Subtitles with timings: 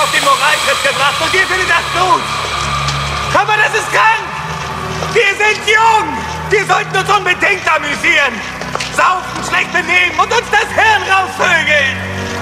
[0.00, 2.24] auf den Moraltrip gebracht und ihr findet das gut.
[3.36, 4.24] Aber das ist krank.
[5.12, 6.06] Wir sind jung.
[6.48, 8.32] Wir sollten uns unbedingt amüsieren.
[8.96, 11.96] Saufen, schlecht benehmen und uns das Hirn rausvögeln.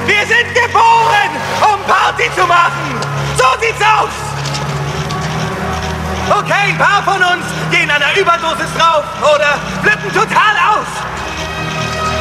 [0.07, 1.31] Wir sind geboren,
[1.67, 3.01] um Party zu machen.
[3.37, 4.15] So sieht's aus.
[6.31, 10.91] Okay, ein paar von uns gehen an einer Überdosis drauf oder flippen total aus.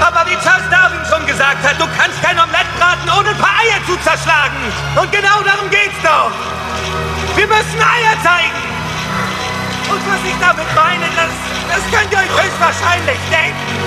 [0.01, 3.57] Aber wie Charles Darwin schon gesagt hat, du kannst kein Omelett braten, ohne ein paar
[3.61, 4.57] Eier zu zerschlagen.
[4.95, 6.31] Und genau darum geht's doch.
[7.35, 8.61] Wir müssen Eier zeigen.
[9.89, 11.33] Und was ich damit meine, das,
[11.71, 13.77] das könnt ihr euch höchstwahrscheinlich denken.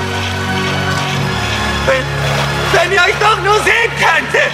[1.86, 2.04] Wenn,
[2.72, 4.52] wenn ihr euch doch nur sehen könntet.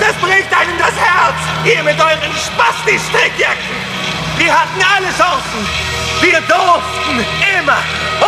[0.00, 1.38] Das bricht einem das Herz.
[1.64, 3.93] Ihr mit euren Spasti-Strickjacken.
[4.36, 5.68] Wir hatten alle Chancen.
[6.20, 7.24] Wir durften
[7.58, 7.78] immer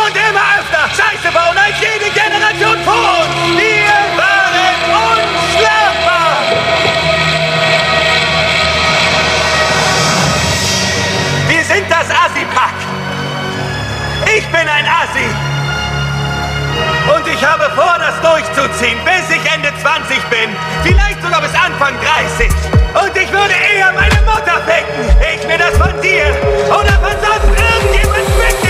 [0.05, 3.57] und immer öfter Scheiße bauen als jede Generation vor uns.
[3.57, 4.77] Wir waren
[5.11, 6.37] unschlagbar.
[11.47, 12.73] Wir sind das Assi-Pack.
[14.37, 15.27] Ich bin ein Assi.
[17.15, 20.55] Und ich habe vor, das durchzuziehen, bis ich Ende 20 bin.
[20.83, 21.95] Vielleicht sogar bis Anfang
[22.37, 22.76] 30.
[22.99, 25.05] Und ich würde eher meine Mutter ficken.
[25.35, 26.25] Ich mir das von dir
[26.67, 28.66] oder von sonst irgendjemand wegnehmen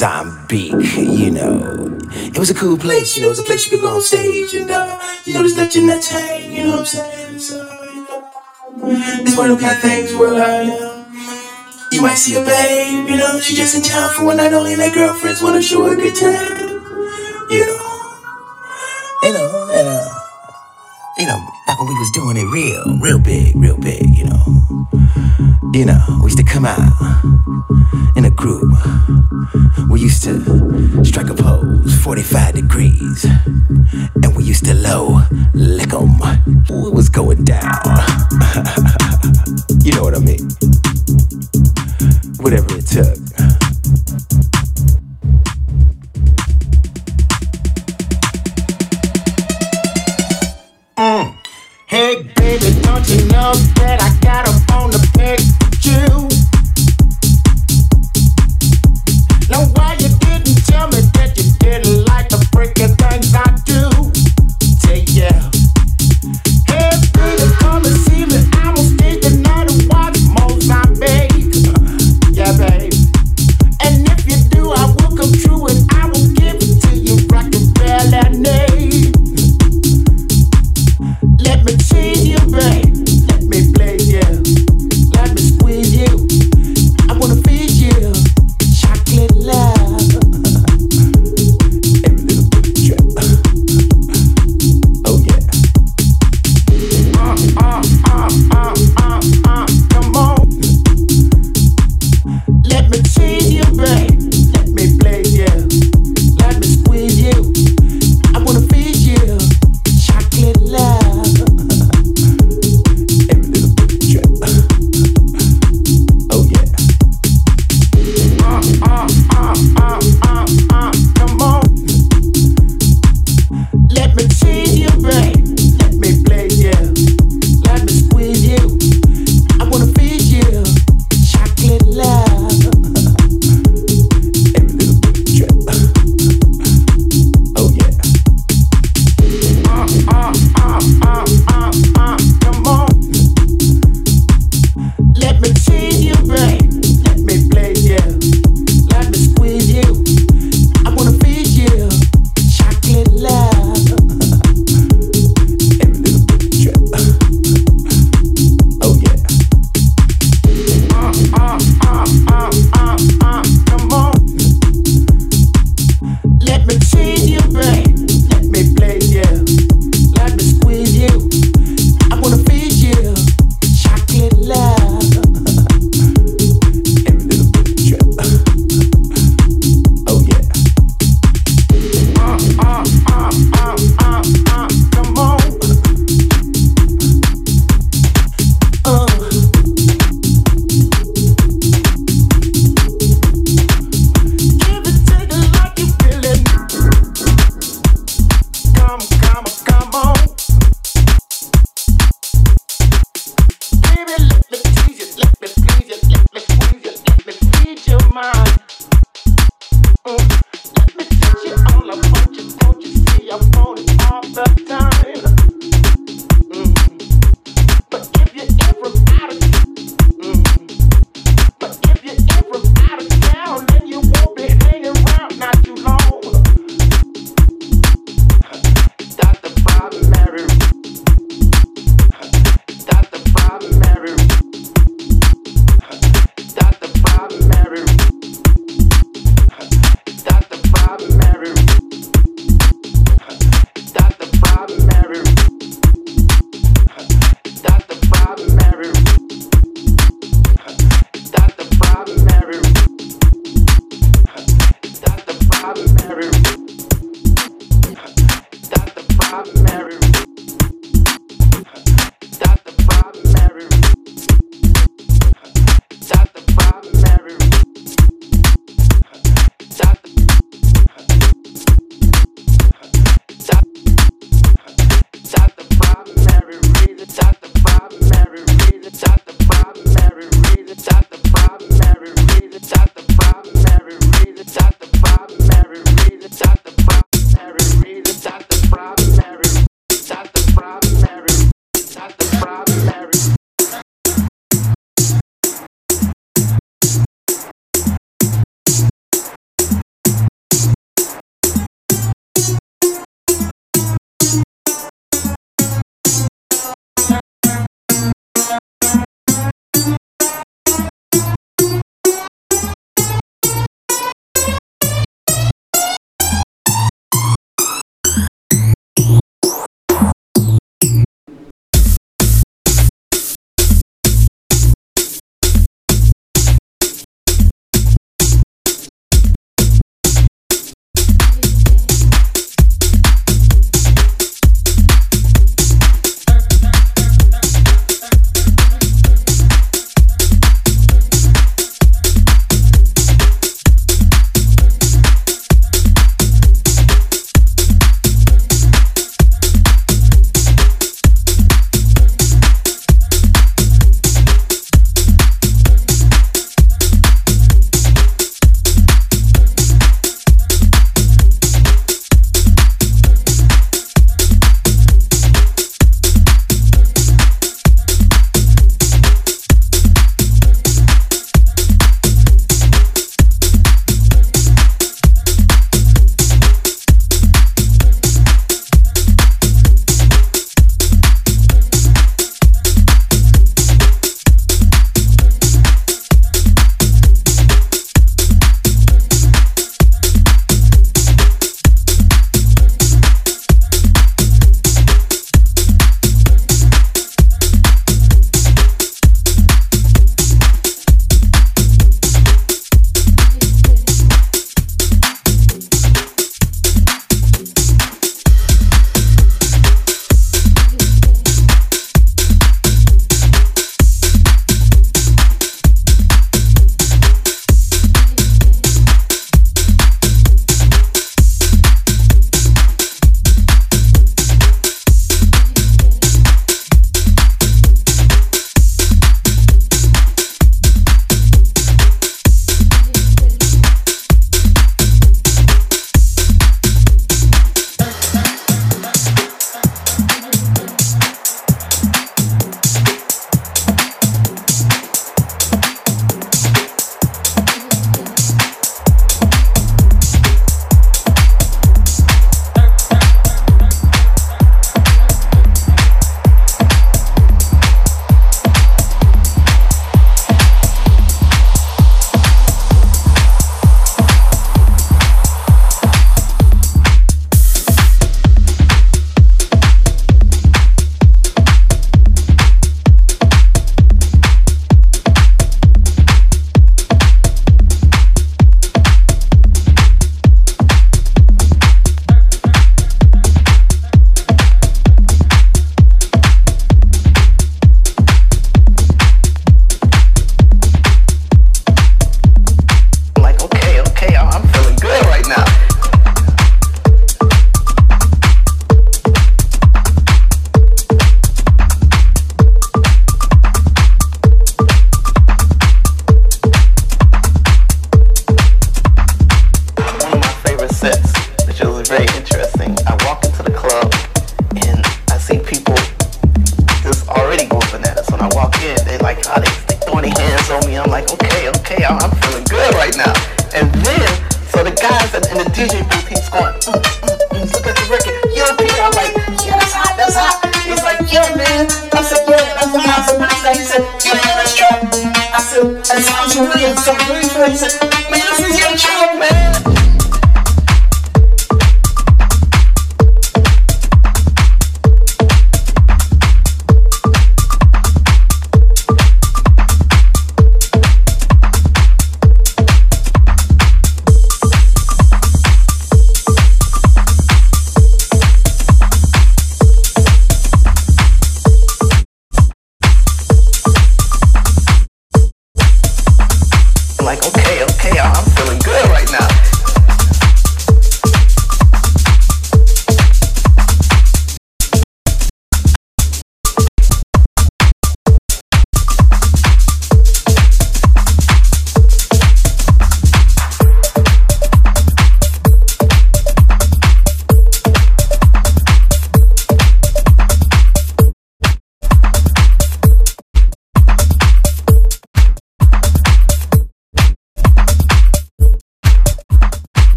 [0.00, 0.96] Mozambique.
[0.96, 3.16] You know, it was a cool place.
[3.16, 5.42] You know, it was a place you could go on stage and uh, you know
[5.42, 6.50] just let your nuts hang.
[6.50, 7.38] You know what I'm saying?
[7.38, 7.68] So,
[9.20, 11.04] it's one of those kind of things where uh,
[11.92, 13.10] you, might see a babe.
[13.10, 15.62] You know, she just in town for one night only, and that girlfriends want to
[15.62, 16.80] show her a good time.
[17.50, 18.16] You know,
[19.22, 20.08] you know, and uh,
[21.18, 24.16] you know, back when we was doing it real, real big, real big.
[24.16, 24.88] You know,
[25.72, 26.78] you know, we used to come out
[28.16, 28.72] in a group.
[29.88, 33.24] We used to strike a pose 45 degrees.
[33.24, 35.20] And we used to low
[35.54, 36.18] lick 'em.
[36.68, 37.62] It was going down.
[39.82, 40.48] you know what I mean?
[42.38, 43.16] Whatever it took.
[50.96, 51.39] Mm.
[51.90, 53.52] Hey, baby, don't you know
[53.82, 55.40] that I got a phone to pick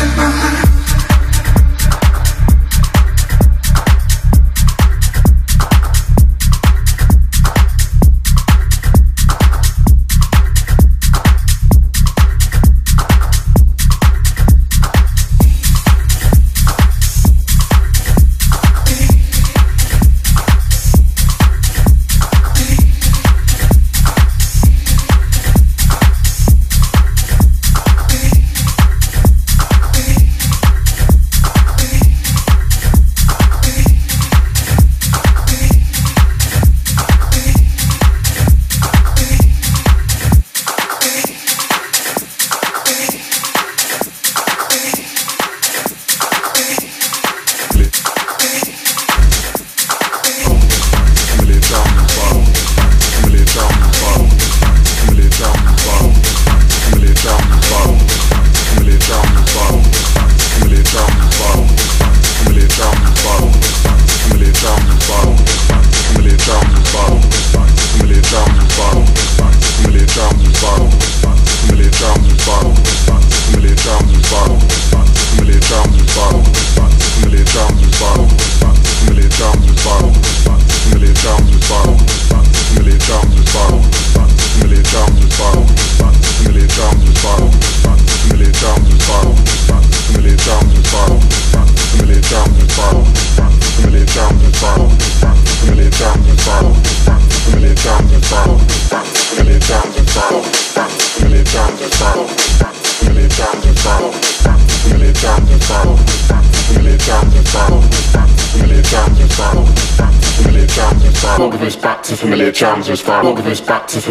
[0.00, 0.49] to my heart.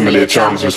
[0.00, 0.76] Familiar charms was.